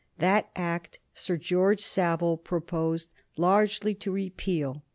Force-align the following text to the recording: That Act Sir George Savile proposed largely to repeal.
That 0.17 0.49
Act 0.55 0.97
Sir 1.13 1.37
George 1.37 1.83
Savile 1.83 2.35
proposed 2.37 3.13
largely 3.37 3.93
to 3.93 4.09
repeal. 4.11 4.81